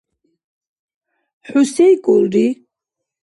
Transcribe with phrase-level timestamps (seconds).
[1.47, 2.45] ХӀу сейкӀулри?!